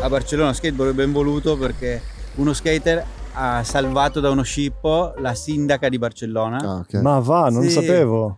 [0.00, 2.00] a Barcellona skateboard ben voluto perché
[2.36, 6.56] uno skater ha salvato da uno scippo la sindaca di Barcellona.
[6.58, 6.94] Ah, ok.
[6.94, 7.70] Ma va, non Sì.
[7.70, 8.36] sapevo.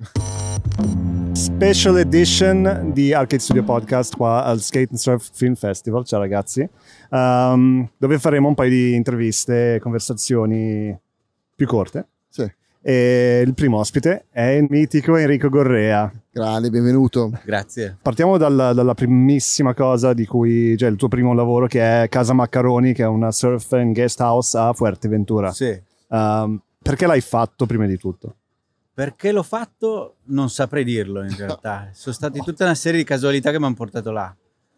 [1.32, 6.04] Special edition di Arcade Studio Podcast qua al Skate and Surf Film Festival.
[6.04, 6.68] Ciao ragazzi.
[7.10, 10.96] Um, dove faremo un paio di interviste e conversazioni
[11.54, 12.06] più corte.
[12.28, 12.50] Sì.
[12.82, 16.10] E il primo ospite è il mitico Enrico Gorrea.
[16.30, 17.30] Grande, benvenuto.
[17.44, 17.98] Grazie.
[18.00, 22.32] Partiamo dalla, dalla primissima cosa di cui, cioè il tuo primo lavoro che è Casa
[22.32, 25.52] Maccaroni, che è una surf and guest house a Fuerteventura.
[25.52, 25.78] Sì.
[26.08, 28.36] Um, perché l'hai fatto prima di tutto?
[28.94, 31.90] Perché l'ho fatto non saprei dirlo in realtà.
[31.92, 34.34] Sono state tutta una serie di casualità che mi hanno portato là.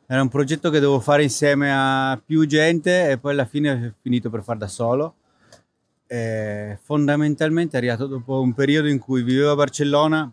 [0.07, 3.95] Era un progetto che dovevo fare insieme a più gente e poi alla fine ho
[4.03, 5.15] finito per far da solo.
[6.13, 10.31] E fondamentalmente è arrivato dopo un periodo in cui vivevo a Barcellona,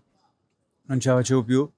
[0.88, 1.72] non ce la facevo più,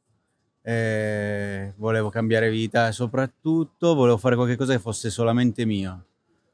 [0.64, 6.05] e volevo cambiare vita e soprattutto volevo fare qualcosa che fosse solamente mio.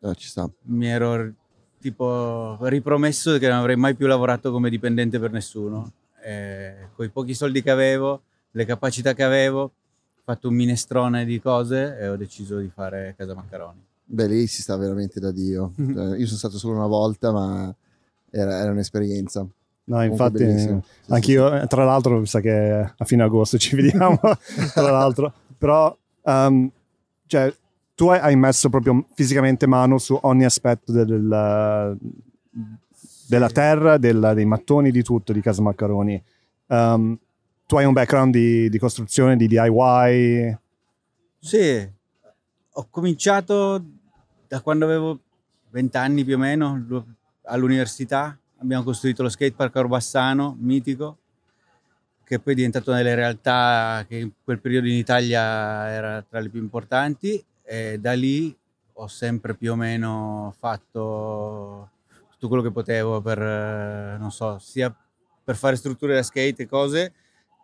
[0.02, 0.50] Eh, ci sta.
[0.64, 1.32] Mi ero
[1.80, 5.90] tipo ripromesso che non avrei mai più lavorato come dipendente per nessuno.
[6.98, 9.72] con i pochi soldi che avevo, le capacità che avevo, ho
[10.22, 13.87] fatto un minestrone di cose e ho deciso di fare Casa Maccaroni.
[14.10, 15.74] Beh, lì si sta veramente da Dio.
[15.76, 15.94] Mhm.
[15.96, 17.74] Cioè, io sono stato solo una volta, ma
[18.30, 19.42] era, era un'esperienza.
[19.42, 20.60] No, Comunque infatti.
[20.60, 24.20] Sì, anch'io, tra l'altro, mi sa che a fine agosto ci vediamo,
[24.74, 25.34] tra l'altro.
[25.58, 26.70] Però, um,
[27.26, 27.54] cioè,
[27.96, 31.98] tu hai- hai messo proprio fisicamente mano su ogni aspetto del- del-
[33.28, 36.22] della terra, del- dei mattoni, di tutto di Casa Maccaroni.
[36.68, 37.18] Um,
[37.66, 40.58] tu hai un background di, di costruzione, di DIY.
[41.40, 41.90] Sì,
[42.74, 43.84] ho cominciato
[44.48, 45.20] da quando avevo
[45.70, 47.06] 20 anni più o meno lu-
[47.44, 48.38] all'università.
[48.60, 51.18] Abbiamo costruito lo skatepark a Orbassano, mitico,
[52.24, 56.40] che poi è diventato una delle realtà che in quel periodo in Italia era tra
[56.40, 57.44] le più importanti.
[57.64, 58.56] E da lì
[58.94, 61.90] ho sempre più o meno fatto
[62.32, 63.40] tutto quello che potevo per,
[64.20, 64.96] non so, sia
[65.44, 67.14] per fare strutture da skate e cose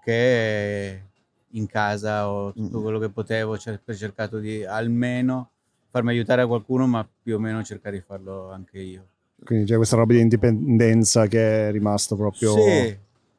[0.03, 1.03] che
[1.51, 5.51] in casa o tutto quello che potevo, ho cercato di almeno
[5.93, 9.05] farmi aiutare a qualcuno, ma più o meno cercare di farlo anche io.
[9.45, 12.55] Quindi c'è questa roba di indipendenza che è rimasto proprio...
[12.55, 12.97] Sì,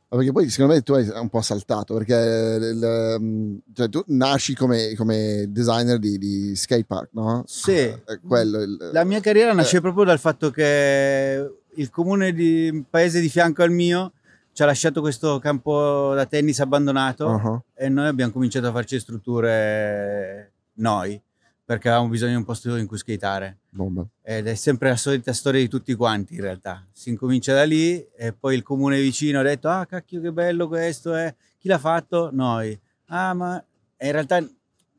[0.08, 4.04] Ma perché poi secondo me tu hai un po' saltato, perché il- il- cioè, tu
[4.08, 7.42] nasci come, come designer di, di skatepark, no?
[7.46, 7.72] sì.
[7.72, 9.80] È quello il- La mia carriera nasce Eh.
[9.80, 14.12] proprio dal fatto che il comune di un paese di fianco al mio
[14.52, 17.60] ci ha lasciato questo campo da tennis abbandonato Uh-huh.
[17.74, 21.20] e noi abbiamo cominciato a farci strutture noi
[21.64, 23.58] perché avevamo bisogno di un posto in cui skateare.
[23.70, 24.06] Bomba.
[24.22, 26.86] Ed è sempre la solita storia di tutti quanti in realtà.
[26.92, 30.68] Si incomincia da lì e poi il comune vicino ha detto ah cacchio che bello
[30.68, 31.34] questo è.
[31.58, 32.30] Chi l'ha fatto?
[32.32, 32.78] Noi.
[33.06, 33.64] Ah ma
[33.96, 34.46] e in realtà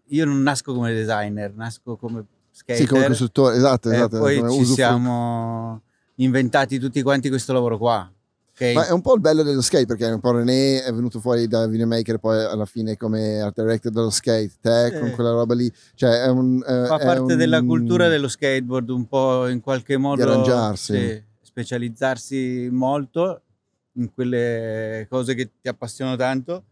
[0.08, 2.84] io non nasco come designer, nasco come skater.
[2.84, 4.18] Sì, come costruttore, esatto, e esatto.
[4.18, 5.82] poi come ci siamo
[6.16, 8.12] inventati tutti quanti questo lavoro qua.
[8.58, 8.74] Ok?
[8.74, 11.48] Ma è un po' il bello dello skate perché un po' René è venuto fuori
[11.48, 15.00] da Videomaker poi alla fine come art director dello skate, te Sì.
[15.00, 16.62] con quella roba lì, cioè è un...
[16.66, 20.94] è- Fa è parte un- della cultura dello skateboard un po' in qualche modo arrangiarsi.
[20.98, 23.42] sì, specializzarsi molto
[23.94, 26.64] in quelle cose che ti appassionano tanto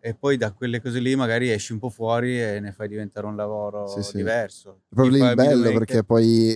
[0.00, 3.26] e poi da quelle cose lì magari esci un po' fuori e ne fai diventare
[3.26, 4.16] un lavoro Sì, sì.
[4.16, 4.80] diverso.
[4.90, 6.54] È proprio lì il bello perché poi,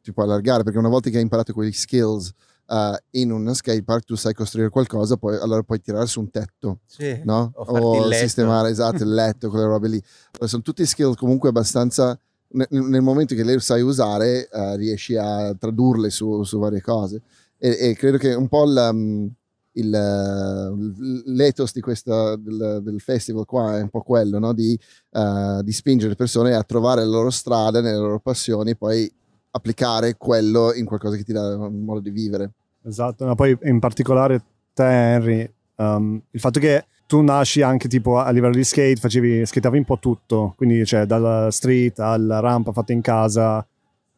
[0.00, 2.32] ti puoi allargare perché una volta che hai imparato quegli skills
[2.68, 6.80] eh, in un skatepark tu sai costruire qualcosa poi allora puoi tirare su un tetto
[6.86, 7.52] sì, no?
[7.54, 12.18] o sistemare esatto il letto quelle robe lì Allora, sono tutti skill comunque abbastanza
[12.48, 17.22] nel, nel momento che le sai usare eh, riesci a tradurle su, su varie cose
[17.58, 19.30] e, e credo che un po' um,
[19.76, 24.52] il, eh, l'ethos di questa, del, del festival qua è un po' quello no?
[24.52, 24.78] di,
[25.12, 29.10] eh, di spingere le persone a trovare la loro strada nelle loro passioni e poi
[29.56, 32.52] applicare quello in qualcosa che ti dà un modo di vivere
[32.86, 34.40] Esatto, ma poi in particolare
[34.72, 39.44] te Henry, um, il fatto che tu nasci anche tipo a livello di skate, facevi,
[39.44, 43.66] skateavi un po' tutto, quindi cioè dalla street alla rampa fatta in casa,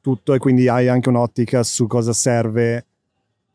[0.02, 2.84] tutto, e quindi hai anche un'ottica su cosa serve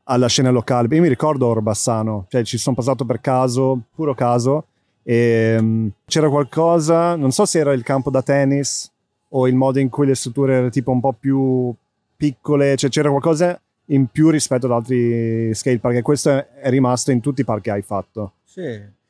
[0.06, 0.88] alla scena locale.
[0.96, 4.66] Io mi ricordo Orbassano, cioè ci sono passato per caso, puro caso,
[5.04, 8.92] e um, c'era qualcosa, non so se era il campo da tennis
[9.36, 11.74] o il modo in cui le strutture erano tipo un po' più
[12.16, 17.20] piccole, cioè c'era qualcosa in più rispetto ad altri skatepark e questo è, rimasto in
[17.20, 18.34] tutti i parchi che hai fatto.
[18.44, 19.02] Sì.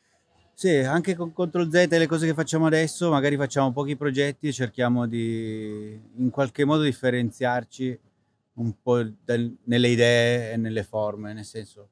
[0.55, 4.47] Sì, anche con Ctrl Z e le cose che facciamo adesso, magari facciamo pochi progetti
[4.47, 7.99] e cerchiamo di in qualche modo differenziarci
[8.55, 11.89] un po' dal- nelle idee e nelle forme, nel senso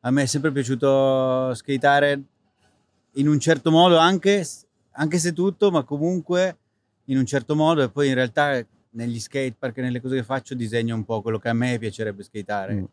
[0.00, 2.22] a me è sempre piaciuto skateare
[3.12, 4.46] in un certo modo anche,
[4.92, 6.58] anche se tutto, ma comunque
[7.06, 10.54] in un certo modo e poi in realtà negli skatepark e nelle cose che faccio
[10.54, 12.74] disegno un po' quello che a me piacerebbe skateare.
[12.74, 12.84] Mm.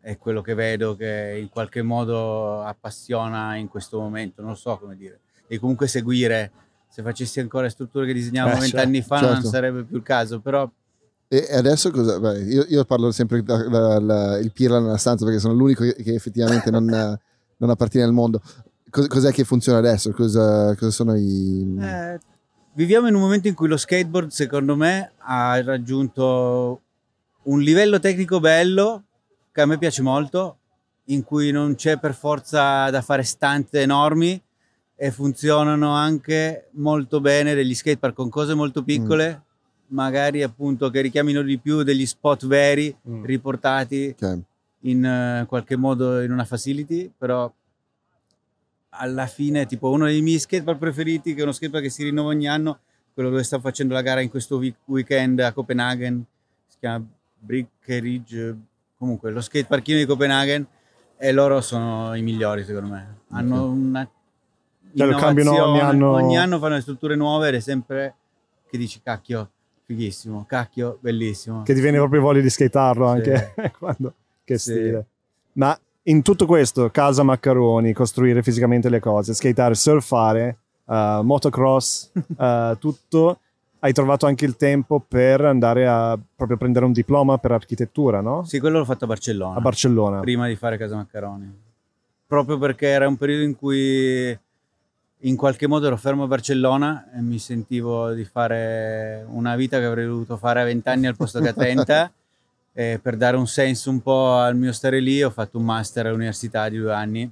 [0.00, 4.96] È quello che vedo che in qualche modo appassiona in questo momento, non so come
[4.96, 5.20] dire.
[5.46, 6.50] E comunque seguire,
[6.88, 9.48] se facessi ancora strutture che disegnavamo Eh, vent'anni fa non certo.
[9.48, 10.70] sarebbe più il caso, però
[11.28, 12.20] E e adesso cosa?
[12.20, 15.82] beh, io, io parlo sempre da, da- da- il pirla nella stanza perché sono l'unico
[15.84, 18.40] che, che effettivamente non, non appartiene al mondo.
[18.90, 20.12] Cos- cos'è che funziona adesso?
[20.12, 21.76] Cosa, cosa sono i.
[21.80, 22.20] Eh,
[22.74, 26.80] viviamo in un momento in cui lo skateboard, secondo me, ha raggiunto
[27.44, 29.04] un livello tecnico bello
[29.52, 30.58] che a me piace molto,
[31.08, 34.40] in cui non c'è per forza da fare stunt enormi
[34.96, 39.42] e funzionano anche molto bene degli skatepark con cose molto piccole,
[39.88, 43.24] magari appunto che richiamino di più degli spot veri Mm.
[43.24, 44.38] riportati Ok.
[44.80, 47.52] in eh, qualche modo in una facility, però
[48.96, 52.28] alla fine tipo uno dei miei skatepark preferiti che è uno skatepark che si rinnova
[52.28, 52.78] ogni anno,
[53.12, 56.24] quello dove sto facendo la gara in questo week- weekend a Copenaghen,
[56.66, 57.04] si chiama
[57.38, 58.56] Brickeridge,
[58.96, 60.66] comunque lo skateparkino di Copenaghen
[61.16, 63.18] e loro sono i migliori secondo me.
[63.30, 64.08] Hanno una
[64.96, 66.10] Cioè, cambiano ogni anno.
[66.12, 68.14] ogni anno fanno le strutture nuove ed è sempre
[68.68, 69.50] che dici cacchio,
[69.84, 71.62] fighissimo, cacchio, bellissimo.
[71.62, 74.14] Che ti viene proprio voglia di skatearlo anche quando...
[74.44, 74.72] Che Sì.
[74.72, 75.06] stile.
[75.52, 82.76] Ma in tutto questo, casa maccaroni, costruire fisicamente le cose, skateare, surfare, eh, motocross, eh,
[82.78, 83.38] tutto,
[83.80, 88.44] hai trovato anche il tempo per andare a proprio prendere un diploma per architettura, no?
[88.44, 89.56] Sì, quello l'ho fatto a Barcellona.
[89.56, 90.20] A Barcellona.
[90.20, 91.62] prima di fare Casa Maccaroni.
[92.26, 94.38] Proprio perché era un periodo in cui
[95.18, 99.84] in qualche modo ero fermo a Barcellona e mi sentivo di fare una vita che
[99.84, 102.12] avrei dovuto fare a 20 anni al posto che a 30
[102.76, 106.06] e per dare un senso un po' al mio stare lì ho fatto un master
[106.06, 107.30] all'università di due anni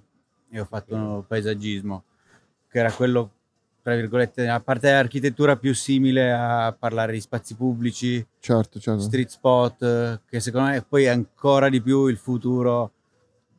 [0.48, 2.04] e ho fatto paesaggismo
[2.70, 3.30] che era quello
[3.82, 9.00] tra virgolette a parte l'architettura più simile a parlare di spazi pubblici Certo, certo.
[9.02, 12.92] street spot, eh, che secondo me poi è ancora di più il futuro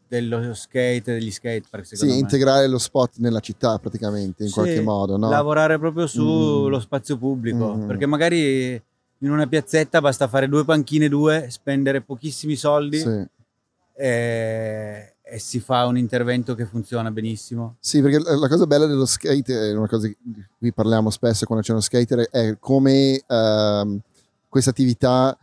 [0.07, 1.85] dello skate e degli skatepark.
[1.97, 2.13] Sì, me.
[2.13, 5.30] integrare lo spot nella città praticamente in Sì, qualche modo, no?
[5.30, 6.81] Lavorare proprio sullo Mm.
[6.81, 7.88] spazio pubblico, Mm.
[7.88, 8.81] perché magari
[9.23, 13.25] in una piazzetta basta fare due panchine, due, spendere pochissimi soldi Sì.
[13.95, 17.77] e, e si fa un intervento che funziona benissimo.
[17.79, 20.15] Sì, perché la cosa bella dello skate, è una cosa di
[20.57, 23.99] cui parliamo spesso quando c'è uno skater, è come ehm,
[24.49, 25.37] questa attività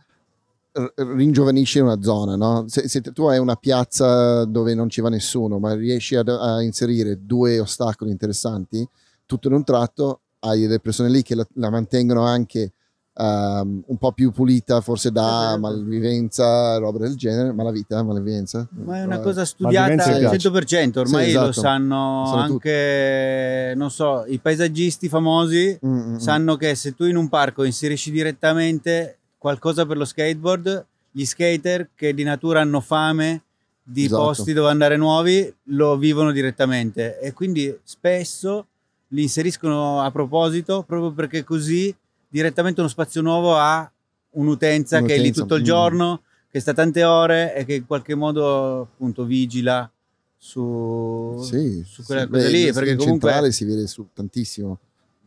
[0.95, 2.65] ringiovanisce una zona, no?
[2.67, 6.61] Se, se tu hai una piazza dove non ci va nessuno, ma riesci ad- a,
[6.61, 8.87] inserire due ostacoli interessanti,
[9.25, 12.71] tutto in un tratto hai delle persone lì che la, la mantengono anche
[13.13, 18.67] ehm, un po' più pulita, forse da malvivenza, roba del genere, malavita, malvivenza.
[18.71, 20.49] Ma è una Eh, cosa studiata al mi piace.
[20.49, 21.45] 100%, ormai Sì, esatto.
[21.47, 22.67] lo sanno Sono tutti.
[22.67, 26.17] anche, non so, i paesaggisti famosi mm, mm, mm.
[26.17, 31.89] sanno che se tu in un parco inserisci direttamente qualcosa per lo skateboard, gli skater
[31.95, 33.41] che di natura hanno fame
[33.83, 34.21] di Esatto.
[34.23, 38.67] posti dove andare nuovi lo vivono direttamente e quindi spesso
[39.09, 41.93] li inseriscono a proposito proprio perché così
[42.31, 43.89] direttamente uno spazio nuovo ha
[44.31, 45.65] un'utenza, che è lì Un'utenza, tutto il mm.
[45.65, 49.89] giorno, che sta tante ore e che in qualche modo appunto vigila
[50.37, 52.27] su, sì, su quella sì.
[52.29, 54.79] cosa Beh, lì in perché comunque centrale si vede su tantissimo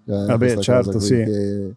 [0.06, 1.14] eh, Vabbè, certo, sì.
[1.14, 1.74] che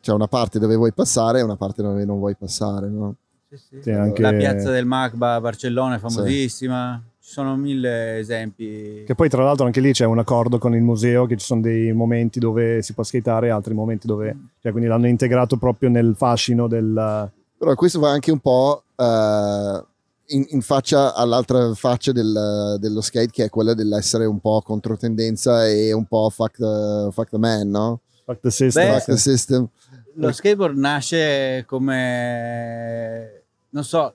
[0.00, 3.16] c'è una parte dove vuoi passare e una parte dove non vuoi passare no?
[3.48, 3.82] Sì, sì.
[3.82, 9.02] Sì, anche- La piazza del Macba a Barcellona è famosissima, ci sono mille esempi.
[9.04, 11.60] Che poi tra l'altro anche lì c'è un accordo con il museo che ci sono
[11.60, 14.34] dei momenti dove si può skateare e altri momenti dove...
[14.62, 17.30] Cioè, quindi l'hanno integrato proprio nel fascino del...
[17.58, 19.84] però questo va anche un po' eh,
[20.28, 25.66] in, in faccia all'altra faccia del- dello skate che è quella dell'essere un po' controtendenza
[25.66, 28.00] e un po' fuck the, fuck the man no?
[28.24, 28.84] Fuck the system.
[28.86, 29.68] Beh, fuck the system
[30.14, 34.14] Lo skateboard nasce come, non so,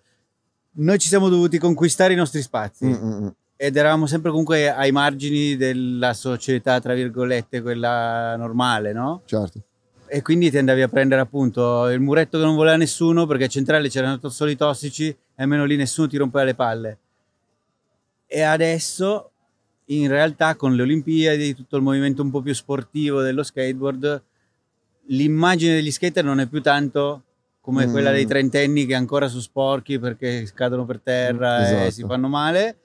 [0.75, 3.27] noi ci siamo dovuti conquistare i nostri spazi Mm, mm, mm.
[3.55, 9.21] ed eravamo sempre comunque ai margini della società, tra virgolette, quella normale, no?
[9.25, 9.61] certo
[10.07, 13.47] E quindi ti andavi a prendere appunto il muretto che non voleva nessuno perché a
[13.47, 16.97] centrale c'erano solo i tossici e almeno lì nessuno ti rompeva le palle.
[18.27, 19.31] E adesso,
[19.85, 24.23] in realtà, con le Olimpiadi, tutto il movimento un po' più sportivo dello skateboard,
[25.07, 27.23] l'immagine degli skater non è più tanto
[27.63, 27.91] come Mm.
[27.91, 31.91] quella dei trentenni che ancora sono sporchi perché cadono per terra e Esatto.
[31.91, 32.77] si fanno male,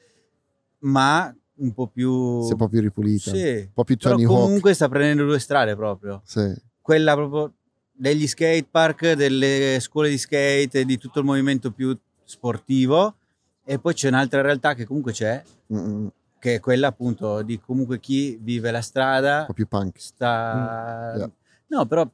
[0.80, 2.42] ma un po' più...
[2.42, 4.88] si è un po' più ripulita Sì, un po' più però Tony Hawk comunque sta
[4.88, 6.54] prendendo due strade proprio sì.
[6.80, 7.54] quella proprio
[7.90, 13.16] degli skate park, delle scuole di skate, di tutto il movimento più sportivo
[13.64, 15.42] e poi c'è un'altra realtà che comunque c'è,
[15.74, 16.06] Mm,
[16.38, 21.12] che è quella appunto di comunque chi vive la un strada, po' più punk sta
[21.14, 21.30] Mm, yeah.
[21.70, 22.08] No, però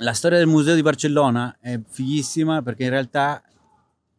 [0.00, 3.42] la storia del museo di Barcellona è fighissima perché in realtà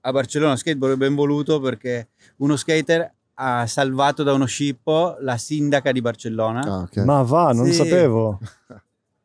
[0.02, 5.38] a Barcellona skateboard è ben voluto perché uno skater ha salvato da uno scippo la
[5.38, 6.60] sindaca di Barcellona.
[6.62, 6.98] Ah, ok.
[6.98, 7.74] Ma va, non Sì.
[7.74, 8.40] sapevo.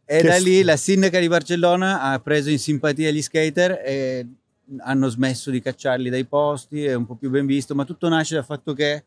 [0.08, 4.24] E Che da lì la sindaca di Barcellona ha preso in simpatia gli skater e
[4.78, 8.36] hanno smesso di cacciarli dai posti, è un po' più ben visto, ma tutto nasce
[8.36, 9.02] dal fatto che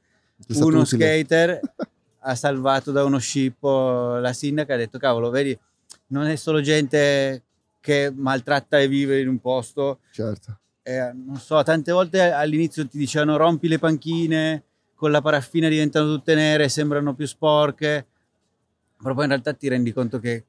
[0.55, 0.83] uno utile.
[1.23, 1.59] skater
[2.19, 5.57] ha salvato da uno scippo la sindaca, ha detto cavolo, vedi,
[6.09, 7.43] non è solo gente
[7.81, 10.59] che maltratta e vive in un posto, Certo.
[10.83, 14.63] eh, non so, tante volte all'inizio ti dicevano rompi le panchine,
[14.95, 18.05] con la paraffina diventano tutte nere, sembrano più sporche,
[19.01, 20.43] però poi in realtà ti rendi conto che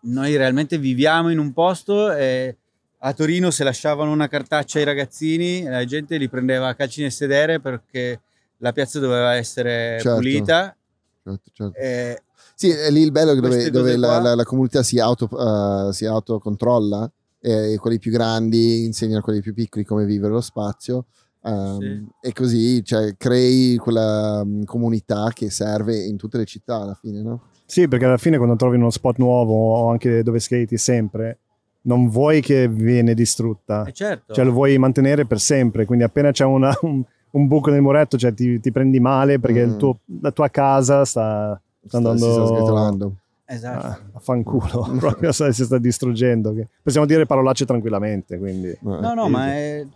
[0.00, 2.56] noi realmente viviamo in un posto e
[2.98, 7.10] a Torino se lasciavano una cartaccia ai ragazzini, la gente li prendeva a calci nel
[7.12, 8.20] sedere perché
[8.58, 10.14] la piazza doveva essere Certo.
[10.14, 10.76] pulita.
[11.24, 11.78] certo, certo.
[11.78, 12.22] e-
[12.60, 15.92] Sì, è lì il bello che dove, dove la, la- la comunità si, auto, eh,
[15.92, 17.08] si autocontrolla
[17.40, 21.04] e quelli più grandi insegnano a quelli più piccoli come vivere lo spazio.
[21.44, 22.06] ehm, Sì.
[22.20, 27.22] E così cioè, crei quella mm, comunità che serve in tutte le città alla fine,
[27.22, 27.42] no?
[27.64, 31.38] Sì, perché alla fine quando trovi uno spot nuovo o anche dove skati sempre,
[31.82, 33.84] non vuoi che viene distrutta.
[33.84, 34.34] e certo.
[34.34, 38.18] Cioè lo vuoi mantenere per sempre, quindi appena c'è una- un, un buco nel muretto,
[38.18, 39.78] cioè ti, ti prendi male perché il Mm.
[39.78, 43.16] tuo- la tua casa sta, sta andando
[43.48, 43.86] esatto.
[43.86, 46.54] a, a fanculo, proprio si sta distruggendo.
[46.82, 48.76] Possiamo dire parolacce tranquillamente, quindi...
[48.80, 49.86] No, no, ma è,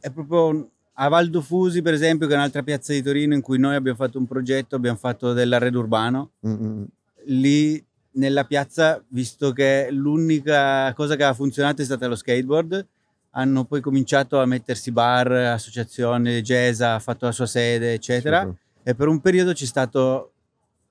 [0.00, 3.58] è proprio a Valdo Fusi, per esempio, che è un'altra piazza di Torino in cui
[3.58, 6.32] noi abbiamo fatto un progetto, abbiamo fatto dell'arredo urbano.
[6.46, 6.82] Mm, mm.
[7.26, 12.86] Lì nella piazza, visto che l'unica cosa che ha funzionato è stata lo skateboard,
[13.32, 18.40] hanno poi cominciato a mettersi bar, associazione, Gesa ha fatto la sua sede, eccetera.
[18.40, 18.58] Super.
[18.82, 20.32] E per un periodo c'è stato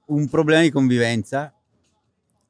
[0.10, 1.52] un problema di convivenza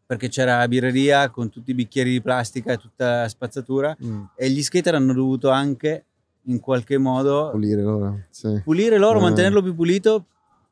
[0.06, 4.24] perché c'era la birreria con tutti i bicchieri di plastica e tutta la spazzatura Mm.
[4.36, 6.06] e gli skater hanno dovuto anche
[6.44, 8.22] in qualche modo Pulire loro.
[8.30, 8.62] Sì.
[8.64, 9.22] pulire loro, Eh.
[9.22, 10.26] mantenerlo più pulito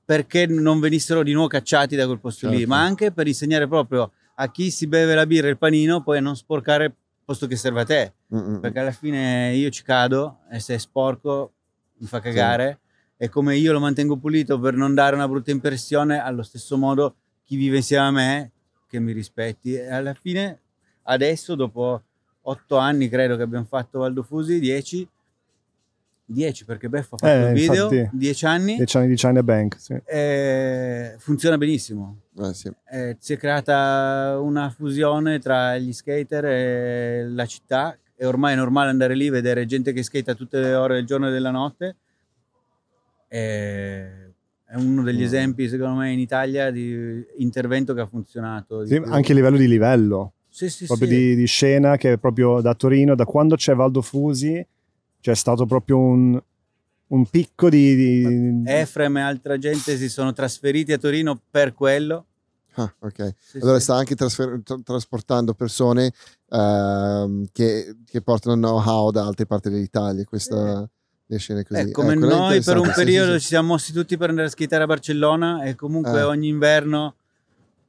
[0.03, 2.70] perché non venissero di nuovo cacciati da quel posto lì, Certo.
[2.70, 6.17] ma anche per insegnare proprio a chi si beve la birra e il panino poi
[6.17, 6.94] a non sporcare
[7.25, 8.60] posto che serve a te, Mm, mm.
[8.60, 11.51] perché alla fine io ci cado e se è sporco
[11.98, 12.79] mi fa cagare
[13.17, 17.15] e come io lo mantengo pulito per non dare una brutta impressione, allo stesso modo
[17.43, 18.51] chi vive insieme a me
[18.88, 20.59] che mi rispetti e alla fine
[21.03, 22.01] adesso dopo
[22.41, 25.07] otto anni credo che abbiamo fatto Valdo Fusi, dieci
[26.29, 28.17] 10 perché Beffa ha fatto Eh, il video, infatti.
[28.17, 29.97] 10 anni, 10 anni di China Bank, sì.
[30.05, 32.17] e funziona benissimo.
[32.38, 32.69] Eh, sì.
[32.91, 38.55] Eh, si è creata una fusione tra gli skater e la città e ormai è
[38.57, 41.95] normale andare lì vedere gente che skata tutte le ore del giorno e della notte.
[43.27, 44.31] E
[44.69, 45.24] è uno degli Mm.
[45.24, 48.86] esempi, secondo me, in Italia di intervento che ha funzionato.
[48.86, 51.15] Sì, anche a livello di livello, Sì, sì, proprio sì.
[51.15, 54.65] Di, di scena che è proprio da Torino, da quando c'è Valdo Fusi,
[55.22, 56.41] c'è stato proprio un,
[57.07, 57.96] un picco di...
[57.96, 62.25] di- Efrem e altra gente si sono trasferiti a Torino per quello.
[62.74, 63.34] Ah, ok.
[63.39, 63.84] Sì, Allora sì.
[63.84, 66.12] sta anche trasfer- tra- trasportando persone
[66.50, 70.24] ehm, che, che portano know-how da altre parti dell'Italia.
[70.25, 70.88] Questa,
[71.27, 71.81] le scene così.
[71.81, 72.29] Eh, come Eh, noi
[72.62, 74.88] per un interessante, sì, periodo sì, ci siamo mossi tutti per andare a skitare a
[74.88, 76.24] Barcellona e comunque Eh.
[76.24, 77.15] ogni inverno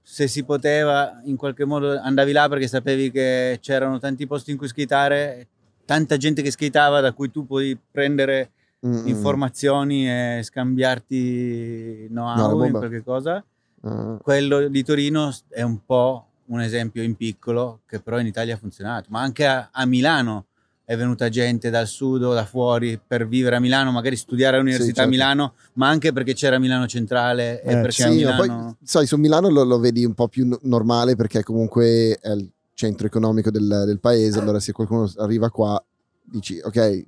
[0.03, 4.57] se si poteva in qualche modo andavi là perché sapevi che c'erano tanti posti in
[4.57, 5.47] cui skitare,
[5.85, 8.87] tanta gente che skitava da cui tu puoi prendere sì.
[8.87, 13.45] Mm, mm, informazioni e scambiarti No, know-how in qualche cosa.
[13.83, 18.55] ah, Quello di Torino è un po' un esempio in piccolo che però in Italia
[18.55, 20.47] ha funzionato, ma anche a, a Milano
[20.89, 25.03] è venuta gente dal sud o da fuori per vivere a Milano, magari studiare all'università
[25.03, 25.03] certo.
[25.03, 28.39] a Milano, ma anche perché c'era Milano Centrale e Eh, perché sì, Milano...
[28.39, 32.31] poi sai, su Milano lo, lo vedi un po' più no- normale perché comunque è
[32.31, 34.39] il centro economico del, del paese.
[34.39, 35.79] Allora, se qualcuno arriva qua,
[36.25, 37.05] dici ok.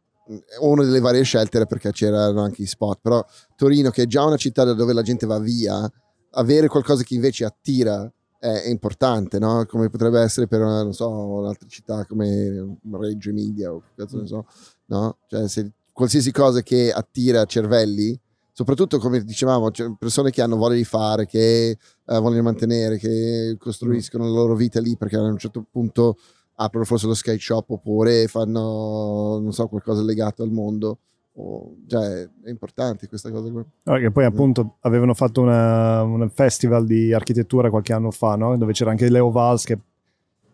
[0.61, 3.25] Una delle varie scelte era perché c'erano anche i spot, però
[3.57, 5.91] Torino, che è già una città da dove la gente va via,
[6.33, 9.67] avere qualcosa che invece attira è importante, no?
[9.67, 14.47] Come potrebbe essere per non so, un'altra città come Reggio Emilia o cazzo ne so,
[14.87, 15.19] no?
[15.27, 18.19] Cioè, se qualsiasi cosa che attira cervelli,
[18.51, 21.79] soprattutto come dicevamo, cioè, persone che hanno voglia di fare, che eh,
[22.19, 26.17] vogliono mantenere, che costruiscono la loro vita lì perché a un certo punto
[26.55, 30.99] aprono forse lo skate shop oppure fanno, non so, qualcosa legato al mondo.
[31.43, 33.49] O- cioè, è importante questa cosa.
[33.51, 38.57] No, che poi appunto avevano fatto una- un festival di architettura qualche anno fa, no?
[38.59, 39.77] dove c'era anche Leo Valls, che,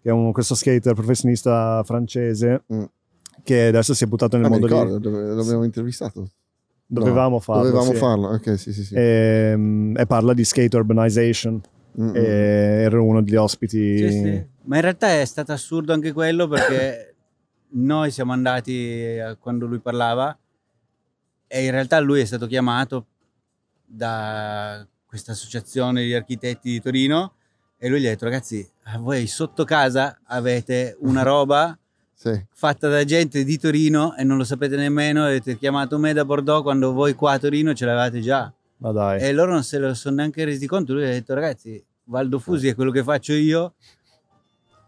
[0.01, 2.83] che è un- questo skater professionista francese, Mm.
[3.43, 5.11] che adesso si è buttato nel Ah, mondo ricordo, di...
[5.35, 6.29] l'abbiamo intervistato.
[6.87, 7.63] Dovevamo No, farlo.
[7.65, 7.97] Dovevamo sì.
[7.97, 8.95] farlo, ok, sì, sì, sì.
[8.95, 11.61] E, e parla di skate urbanization.
[12.13, 12.21] E
[12.85, 13.97] ero uno degli ospiti.
[13.99, 14.47] Sì, sì.
[14.65, 17.15] Ma in realtà è stato assurdo anche quello perché
[17.77, 20.37] noi siamo andati eh, quando lui parlava
[21.47, 23.07] e in realtà lui è stato chiamato
[23.85, 27.35] da questa associazione di architetti di Torino
[27.79, 31.79] e lui gli ha detto ragazzi voi sotto casa avete una roba
[32.15, 32.45] sì.
[32.53, 36.63] fatta da gente di Torino e non lo sapete nemmeno avete chiamato me da Bordeaux
[36.63, 38.53] quando voi qua a Torino ce l'avevate già
[39.21, 42.69] e loro non se lo sono neanche resi conto lui ha detto ragazzi Valdo Fusi
[42.69, 43.75] è quello che faccio io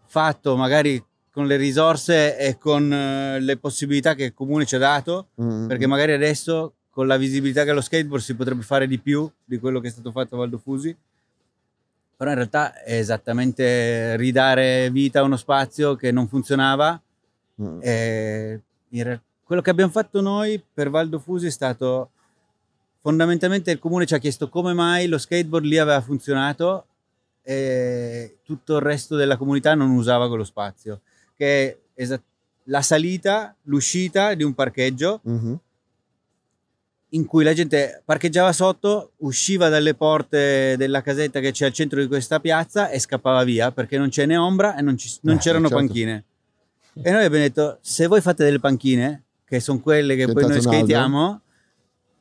[0.05, 4.79] fatto magari con le risorse e con eh, le possibilità che il comune ci ha
[4.79, 8.87] dato Mm, perché magari adesso con la visibilità che ha lo skateboard si potrebbe fare
[8.87, 10.95] di più di quello che è stato fatto a Valdo Fusi
[12.17, 17.01] però in realtà è esattamente ridare vita a uno spazio che non funzionava.
[17.61, 17.79] Mm,
[19.03, 22.09] re- quello che abbiamo fatto noi per Valdo Fusi è stato
[23.01, 26.85] fondamentalmente il comune ci ha chiesto come mai lo skateboard lì aveva funzionato
[27.41, 30.99] e tutto il resto della comunità non usava quello spazio
[31.39, 32.21] che è esa-
[32.65, 35.59] la salita, l'uscita di un parcheggio mhm.
[37.11, 42.01] in cui la gente parcheggiava sotto, usciva dalle porte della casetta che c'è al centro
[42.01, 45.37] di questa piazza e scappava via perché non c'è né ombra e non, ci- non
[45.37, 45.83] Eh, c'erano certo.
[45.83, 46.23] panchine.
[47.01, 50.47] E noi abbiamo detto: se voi fate delle panchine, che sono quelle che C'è poi
[50.47, 51.41] noi skatiamo,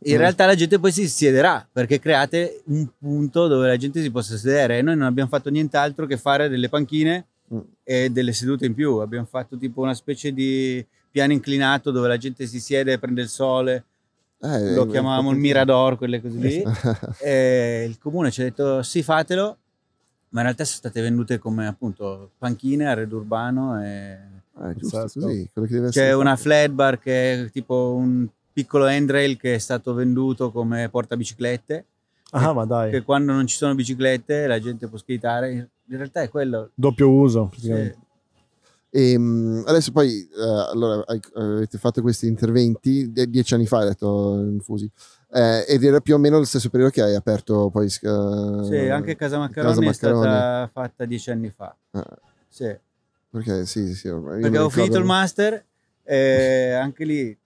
[0.05, 0.19] in Mm.
[0.19, 4.37] realtà la gente poi si siederà perché create un punto dove la gente si possa
[4.37, 4.79] sedere.
[4.79, 7.59] E noi non abbiamo fatto nient'altro che fare delle panchine Mm.
[7.83, 8.97] e delle sedute in più.
[8.97, 13.23] Abbiamo fatto tipo una specie di piano inclinato dove la gente si siede e prende
[13.23, 13.85] il sole.
[14.41, 16.63] Eh, Lo chiamavamo il Mirador, quelle cose lì.
[16.63, 16.77] così.
[17.25, 19.57] E il comune ci ha detto sì, fatelo,
[20.31, 24.19] ma in realtà sono state vendute come appunto panchine, arredo urbano e
[24.61, 25.07] Eh, giusto,
[25.55, 26.43] così, c'è una fatto.
[26.43, 31.85] flat bar che è tipo un piccolo handrail che è stato venduto come portabiciclette,
[32.33, 32.91] Ah, ma dai.
[32.91, 36.71] che quando non ci sono biciclette la gente può skateare, in realtà è quello.
[36.75, 37.51] Doppio uso.
[37.57, 37.95] Sì.
[38.91, 44.39] E, mh, adesso poi, eh, allora, avete fatto questi interventi dieci anni fa, hai detto
[44.41, 44.91] Infusi,
[45.33, 47.85] eh, ed era più o meno lo stesso periodo che hai aperto poi...
[47.87, 50.71] eh, Sì, anche Casa Maccaroni, Casa è stata Maccaroni.
[50.73, 51.77] fatta dieci anni fa.
[51.91, 52.75] Ah, Sì.
[53.31, 55.65] perché sì, sì, sì, ormai perché ricordo- finito il master
[56.03, 57.39] e anche lì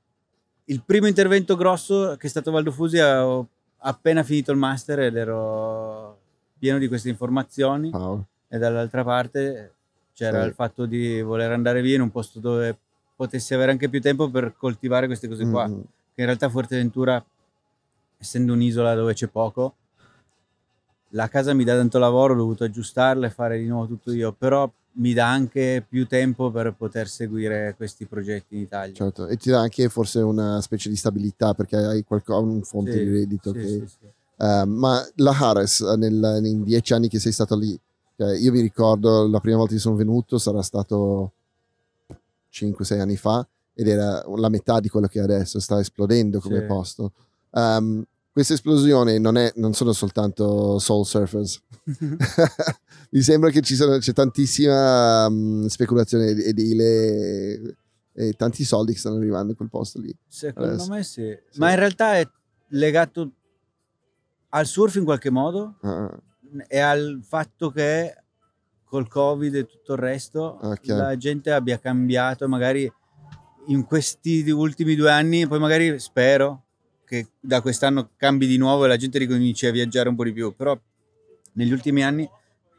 [0.67, 5.17] il primo intervento grosso che è stato Valdo Fusi ho appena finito il master ed
[5.17, 6.19] ero
[6.57, 8.25] pieno di queste informazioni Wow.
[8.53, 9.73] E dall'altra parte
[10.13, 10.49] c'era Sì.
[10.49, 12.77] il fatto di voler andare via in un posto dove
[13.17, 15.81] potessi avere anche più tempo per coltivare queste cose qua Mm,
[16.15, 17.25] che in realtà Fuerteventura
[18.19, 19.77] essendo un'isola dove c'è poco
[21.15, 24.33] la casa mi dà tanto lavoro ho dovuto aggiustarla e fare di nuovo tutto io
[24.33, 29.27] però mi dà anche più tempo per poter seguire questi progetti in Italia certo.
[29.29, 33.05] E ti dà anche forse una specie di stabilità perché hai qualco- un fonte Sì,
[33.05, 33.53] di reddito.
[33.53, 34.07] sì, che- sì.
[34.45, 37.79] Eh, ma la Harris, nel- nei dieci anni che sei stato lì,
[38.17, 41.33] cioè, io mi ricordo la prima volta che sono venuto sarà stato
[42.53, 46.61] 5-6 anni fa ed era la metà di quello che è adesso, sta esplodendo come
[46.61, 46.67] Sì.
[46.67, 47.13] posto.
[47.51, 51.61] Um, questa esplosione non, è, non sono soltanto soul surfers.
[53.11, 57.77] mi sembra che ci sono, c'è tantissima um, speculazione ed- edile e,
[58.15, 60.15] e tanti soldi che stanno arrivando in quel posto lì.
[60.29, 60.91] secondo Adesso.
[60.91, 61.39] me sì.
[61.51, 61.59] Sì.
[61.59, 62.29] ma in realtà è
[62.69, 63.31] legato
[64.51, 66.11] al surf in qualche modo Ah,
[66.69, 68.15] e al fatto che
[68.85, 70.87] col covid e tutto il resto Ok.
[70.89, 72.91] la gente abbia cambiato magari
[73.69, 76.65] in questi ultimi due anni poi magari spero
[77.07, 80.33] che da quest'anno cambi di nuovo e la gente ricominci a viaggiare un po' di
[80.33, 80.79] più però
[81.53, 82.29] negli ultimi anni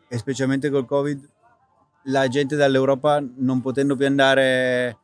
[0.07, 1.29] e specialmente col covid
[2.07, 4.97] la gente dall'Europa non potendo più andare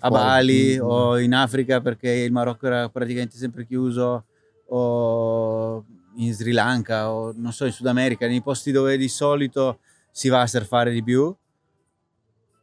[0.00, 0.08] a.
[0.10, 0.80] Bali Mm.
[0.82, 4.24] o in Africa perché il Marocco era praticamente sempre chiuso
[4.68, 5.84] o
[6.16, 9.78] in Sri Lanka o non so in Sud America, nei posti dove di solito
[10.10, 11.34] si va a surfare di più.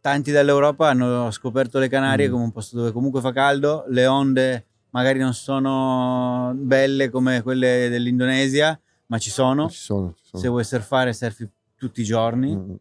[0.02, 2.32] Tanti dall'Europa hanno scoperto le Canarie Mm.
[2.32, 7.88] come un posto dove comunque fa caldo, le onde magari non sono belle come quelle
[7.90, 9.70] dell'Indonesia, ma ci sono.
[9.70, 10.42] Ci sono, ci sono.
[10.44, 12.74] Se vuoi surfare, surfi tutti i giorni Mm.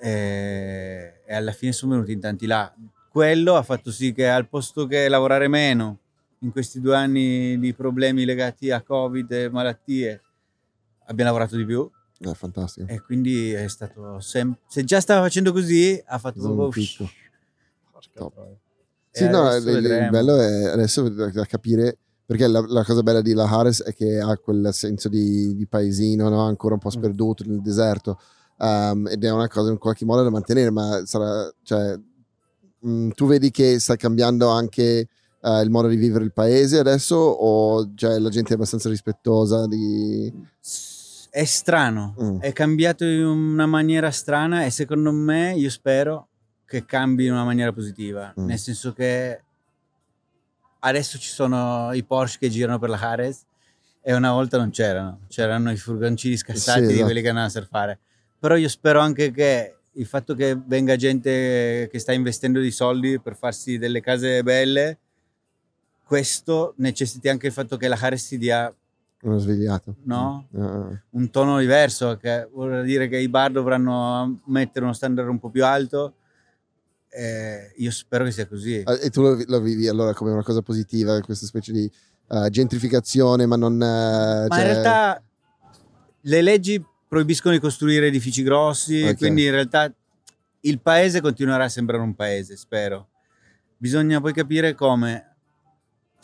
[0.00, 2.72] e, e alla fine sono venuti in tanti là.
[3.08, 5.98] Quello ha fatto sì che al posto che lavorare meno
[6.42, 10.20] in questi due anni di problemi legati a Covid e malattie,
[11.06, 12.86] abbiamo lavorato di più È fantastico.
[12.90, 17.08] e quindi è stato sem- se già stava facendo così ha fatto Un proprio picco.
[19.10, 23.34] Sì, no, il, il bello è adesso da, capire perché la, la cosa bella di
[23.34, 26.40] La Harris è che ha quel senso di, di paesino, no?
[26.46, 26.98] ancora un po' Mm.
[26.98, 28.18] sperduto nel deserto,
[28.58, 31.94] um, ed è una cosa in qualche modo da mantenere, ma sarà, cioè,
[32.86, 35.08] mm, tu vedi che sta cambiando anche
[35.42, 39.66] eh, il modo di vivere il paese adesso o cioè, la gente è abbastanza rispettosa
[39.66, 40.32] di...
[41.30, 42.40] è strano, Mm.
[42.40, 46.28] è cambiato in una maniera strana e secondo me, io spero
[46.66, 48.44] che cambi in una maniera positiva, Mm.
[48.46, 49.40] nel senso che
[50.80, 53.44] adesso ci sono i Porsche che girano per la Harris
[54.00, 57.04] e una volta non c'erano, c'erano i furgoncini scassati Sì, di esatto.
[57.04, 57.98] quelli che andavano a surfare.
[58.38, 63.20] Però io spero anche che il fatto che venga gente che sta investendo dei soldi
[63.20, 64.98] per farsi delle case belle,
[66.04, 68.74] questo necessiti anche il fatto che la Harris si dia
[69.22, 69.96] Uno svegliato.
[70.04, 70.48] No?
[70.58, 75.38] Ah, un tono diverso, che vuol dire che i bar dovranno mettere uno standard un
[75.38, 76.14] po' più alto.
[77.08, 78.82] Eh, io spero che sia così.
[78.84, 78.98] ah.
[79.00, 81.90] E tu lo, lo vivi allora come una cosa positiva, questa specie di
[82.30, 83.74] eh, gentrificazione, ma non...
[83.74, 85.22] eh, Ma cioè- in realtà
[86.22, 89.16] le leggi proibiscono di costruire edifici grossi, Ok.
[89.18, 89.92] quindi in realtà
[90.60, 93.08] il paese continuerà a sembrare un paese, spero.
[93.76, 95.31] Bisogna poi capire come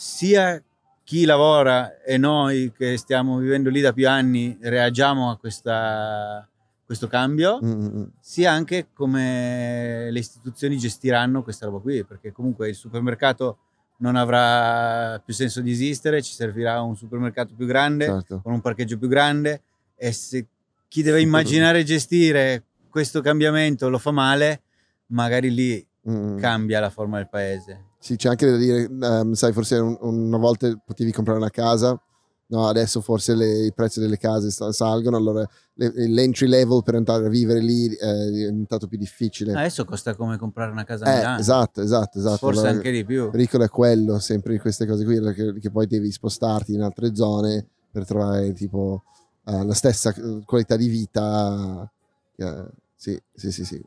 [0.01, 0.63] sia
[1.03, 6.47] chi lavora e noi che stiamo vivendo lì da più anni reagiamo a questa-
[6.85, 8.05] questo cambio, Mm, mm, mm.
[8.21, 13.59] sia anche come le istituzioni gestiranno questa roba qui, perché comunque il supermercato
[13.99, 18.41] non avrà più senso di esistere, ci servirà un supermercato più grande, certo.
[18.43, 19.63] con un parcheggio più grande
[19.97, 20.47] e se
[20.87, 24.63] chi deve immaginare e gestire questo cambiamento lo fa male,
[25.07, 26.39] magari lì Mm.
[26.39, 27.85] cambia la forma del paese.
[27.99, 32.01] Sì, c'è anche da dire, ehm, sai, forse un- una volta potevi comprare una casa,
[32.47, 37.27] no, adesso forse le- i prezzi delle case salgono, allora le- l'entry level per entrare
[37.27, 39.53] a vivere lì è diventato più difficile.
[39.53, 42.37] Adesso costa come comprare una casa a Eh, Milano, esatto, esatto, esatto.
[42.37, 43.25] forse Allora, anche di più.
[43.25, 46.83] il pericolo è quello, sempre di queste cose qui, che, che poi devi spostarti in
[46.83, 49.03] altre zone per trovare tipo
[49.45, 51.91] eh, la stessa eh, qualità di vita.
[52.37, 53.83] eh, sì, sì, sì, sì.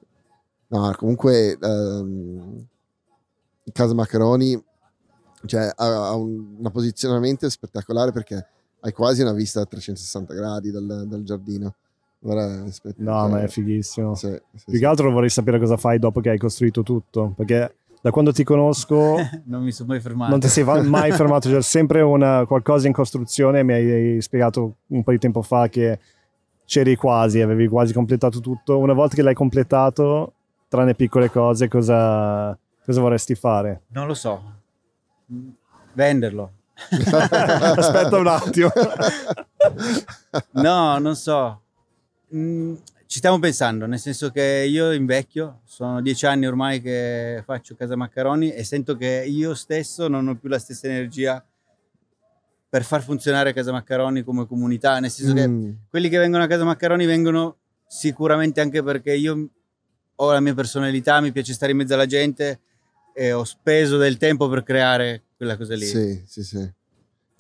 [0.72, 2.66] No, comunque ehm,
[3.74, 4.62] Casa Maccheroni
[5.46, 8.48] cioè, ha, ha un, un posizionamento spettacolare perché
[8.82, 11.76] hai quasi una vista a 360 gradi dal, dal giardino.
[12.24, 14.16] Allora, aspe- No, cioè, ma è fighissimo.
[14.16, 14.80] sì, sì, Più sì.
[14.80, 17.34] che altro vorrei sapere cosa fai dopo che hai costruito tutto.
[17.36, 20.32] Perché da quando ti conosco non mi sono mai fermato.
[20.32, 21.50] non ti sei mai fermato.
[21.50, 23.64] C'è sempre una, qualcosa in costruzione.
[23.64, 26.00] Mi hai spiegato un po' di tempo fa che
[26.66, 28.78] c'eri quasi, avevi quasi completato tutto.
[28.78, 30.34] Una volta che l'hai completato,
[30.72, 33.82] tranne piccole cose, cosa, cosa vorresti fare?
[33.88, 34.42] Non lo so.
[35.92, 36.52] Venderlo.
[36.90, 38.72] Aspetta un attimo.
[40.52, 41.62] No, non so.
[42.34, 47.76] Mm, ci stiamo pensando, nel senso che io invecchio, sono dieci anni ormai che faccio
[47.76, 51.46] Casa Maccaroni e sento che io stesso non ho più la stessa energia
[52.70, 56.48] per far funzionare Casa Maccaroni come comunità, nel senso che Mm, quelli che vengono a
[56.48, 59.50] Casa Maccaroni vengono sicuramente anche perché io
[60.24, 62.60] ho la mia personalità, mi piace stare in mezzo alla gente
[63.14, 66.72] e ho speso del tempo per creare quella cosa lì sì, sì, sì.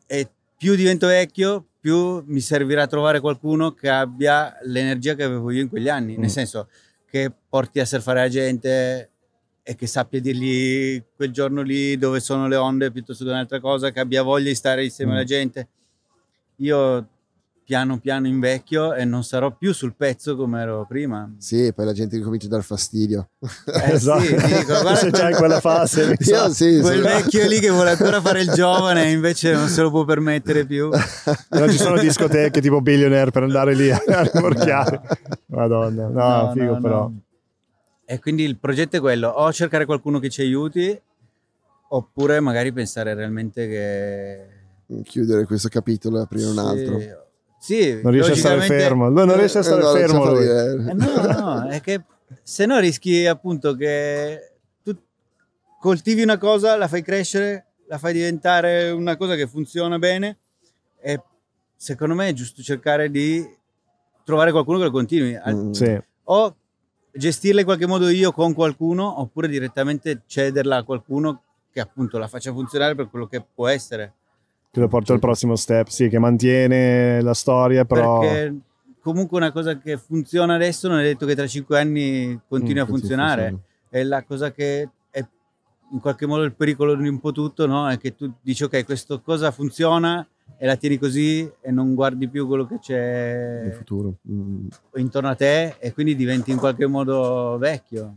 [0.08, 5.62] e più divento vecchio, più mi servirà trovare qualcuno che abbia l'energia che avevo io
[5.62, 6.22] in quegli anni, Mm.
[6.22, 6.68] nel senso
[7.10, 9.10] che porti a surfare la gente
[9.64, 13.92] e che sappia dirgli quel giorno lì dove sono le onde piuttosto che un'altra cosa,
[13.92, 15.16] che abbia voglia di stare insieme Mm.
[15.16, 15.68] alla gente.
[16.58, 17.08] Io
[17.72, 21.34] piano piano invecchio e non sarò più sul pezzo come ero prima.
[21.38, 23.30] Sì, poi la gente comincia a dar fastidio.
[23.40, 24.20] Eh Esatto.
[24.24, 26.18] sì, dico, guarda Se c'hai quella fase.
[26.20, 27.02] Io sì, quel sì.
[27.02, 30.66] vecchio lì che vuole ancora fare il giovane e invece non se lo può permettere
[30.66, 30.90] più.
[31.52, 34.02] Non ci sono discoteche tipo Billionaire per andare lì a
[34.34, 35.02] rimorchiare.
[35.46, 37.00] Madonna, no, No, figo no, però.
[37.04, 37.22] no.
[38.04, 41.00] E quindi il progetto è quello, o cercare qualcuno che ci aiuti,
[41.88, 45.04] oppure magari pensare realmente che...
[45.04, 47.30] Chiudere questo capitolo e aprire un altro.
[47.64, 49.08] Sì, Non riesce a stare fermo.
[49.10, 50.38] Lui non riesce a stare Eh, no, non fermo.
[50.40, 50.72] dire.
[50.90, 52.02] Eh, no, no, è che
[52.42, 54.98] se no rischi appunto che tu
[55.80, 60.38] coltivi una cosa, la fai crescere, la fai diventare una cosa che funziona bene
[61.02, 61.22] e
[61.76, 63.48] secondo me è giusto cercare di
[64.24, 65.38] trovare qualcuno che lo continui.
[65.48, 65.70] Mm.
[65.72, 66.02] Sì.
[66.24, 66.56] o
[67.14, 72.28] gestirla in qualche modo io con qualcuno oppure direttamente cederla a qualcuno che appunto la
[72.28, 74.14] faccia funzionare per quello che può essere
[74.72, 75.88] Che lo porta al prossimo step.
[75.88, 78.20] Sì, che mantiene la storia, però...
[78.22, 78.56] perché
[79.02, 82.84] comunque una cosa che funziona adesso non è detto che tra cinque anni continui Mm,
[82.84, 83.64] a funzionare funziona.
[83.90, 85.26] è la cosa che è
[85.92, 87.90] in qualche modo il pericolo di un po' tutto no?
[87.90, 92.28] è che tu dici ok questa cosa funziona e la tieni così e non guardi
[92.30, 94.14] più quello che c'è futuro.
[94.30, 94.68] Mm.
[94.98, 98.14] intorno a te e quindi diventi in qualche modo vecchio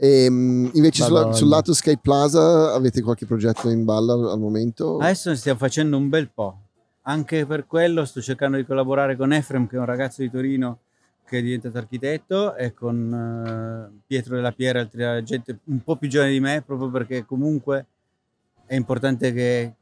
[0.00, 4.98] E, mm, invece sulla- sul lato Sky Plaza avete qualche progetto in balla al, momento?
[4.98, 6.56] Adesso ne stiamo facendo un bel po'.
[7.02, 10.78] Anche per quello sto cercando di collaborare con Efrem, che è un ragazzo di Torino
[11.24, 16.08] che è diventato architetto, e con eh, Pietro della Piera, altra gente un po' più
[16.08, 17.86] giovane di me, proprio perché comunque
[18.64, 19.74] è importante che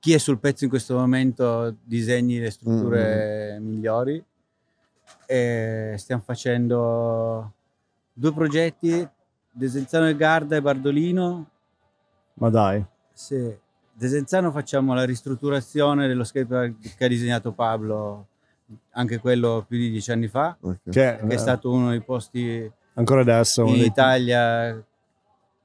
[0.00, 4.24] chi è sul pezzo in questo momento disegni le strutture migliori.
[5.26, 7.52] e stiamo facendo
[8.12, 9.08] due progetti,
[9.58, 11.50] Desenzano e Garda e Bardolino.
[12.34, 12.84] Ma dai.
[13.12, 13.52] Sì.
[13.92, 18.26] Desenzano facciamo la ristrutturazione dello skatepark che ha disegnato Pablo,
[18.92, 20.78] anche quello più di dieci anni fa, Ok.
[20.84, 23.64] Che, che è eh, stato uno dei posti ancora adesso.
[23.64, 24.80] in dei- Italia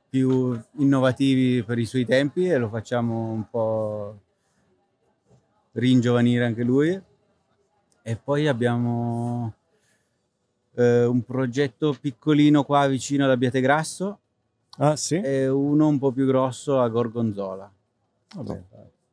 [0.09, 4.19] più innovativi per i suoi tempi e lo facciamo un po'
[5.73, 6.99] ringiovanire anche lui.
[8.01, 9.53] E poi abbiamo
[10.75, 14.17] eh, un progetto piccolino qua vicino ad Abbiategrasso
[14.77, 15.15] Ah, sì?
[15.15, 17.69] e uno un po' più grosso a Gorgonzola.
[18.35, 18.61] Vabbè,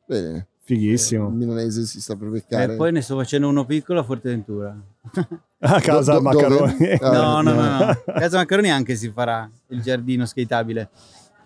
[0.05, 0.47] Bene.
[0.63, 1.27] Fighissimo.
[1.27, 2.73] Il milanese si sta per beccare.
[2.73, 4.75] E poi ne sto facendo uno piccolo a Forteventura.
[5.63, 6.91] A casa Do- do- Maccaroni.
[7.01, 7.77] Ah, no, no, no, no.
[7.77, 7.85] no.
[7.85, 10.89] A Casa Maccaroni anche si farà il giardino skateabile,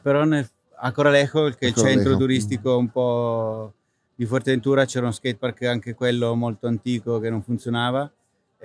[0.02, 0.48] però nel-
[0.78, 2.00] a Coralejo, che è il Coralejo.
[2.02, 3.74] centro turistico un po'
[4.16, 8.10] di Forteventura, c'era uno skatepark anche quello molto antico che non funzionava.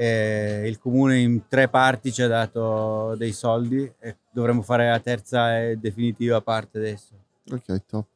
[0.01, 4.99] E il comune in tre parti ci ha dato dei soldi e dovremmo fare la
[4.99, 7.13] terza e definitiva parte adesso.
[7.53, 8.07] Ok, top.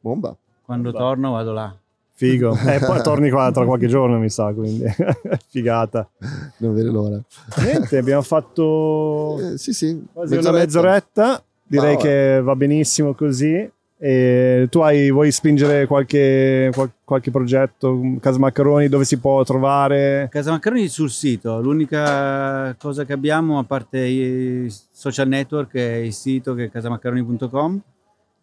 [0.00, 0.36] Bomba.
[0.64, 1.04] Quando Bomba.
[1.06, 1.76] torno vado là.
[2.14, 2.56] Figo.
[2.66, 4.84] E poi torni qua tra qualche giorno, mi sa, quindi
[5.48, 6.08] figata.
[6.56, 7.22] Non vedere l'ora.
[7.62, 10.04] Niente, abbiamo fatto Eh, sì, sì.
[10.12, 11.40] quasi una mezz'oretta.
[11.62, 12.02] Direi Wow.
[12.02, 13.70] che va benissimo così.
[14.00, 20.28] E tu hai, vuoi spingere qualche, qual- qualche progetto, Casa Maccaroni, dove si può trovare?
[20.30, 26.12] Casa Maccaroni sul sito, l'unica cosa che abbiamo a parte i social network è il
[26.12, 27.80] sito che è casamaccaroni.com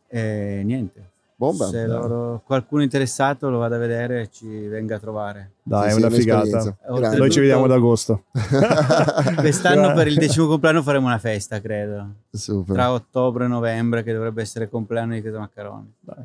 [0.09, 1.13] e niente.
[1.37, 1.67] Bomba.
[1.67, 5.51] Se loro- qualcuno interessato lo vada a vedere e ci venga a trovare.
[5.63, 6.75] Dai, Sì, è una figata.
[6.87, 8.23] Noi ci vediamo ad agosto.
[9.35, 12.07] Quest'anno per il decimo compleanno faremo una festa, credo.
[12.31, 12.75] Super.
[12.75, 15.93] Tra ottobre e novembre, che dovrebbe essere il compleanno di Casa Maccaroni.
[15.99, 16.23] Dai,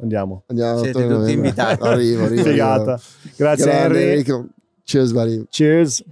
[0.00, 0.42] andiamo.
[0.46, 1.82] Andiamo Siete tutti invitati.
[1.86, 2.42] Arrivo, arrivo.
[2.44, 3.00] Figata.
[3.36, 4.10] Grazie Grande, Henry.
[4.12, 4.46] Enrico.
[4.84, 5.44] Cheers, buddy.
[5.50, 6.04] Cheers.